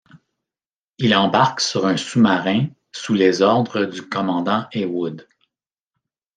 Il 0.97 1.15
embarque 1.15 1.61
sur 1.61 1.85
un 1.85 1.95
sous-marin 1.95 2.69
sous 2.91 3.13
les 3.13 3.43
ordres 3.43 3.85
du 3.85 4.01
Commandant 4.09 4.65
Heywood. 4.71 5.27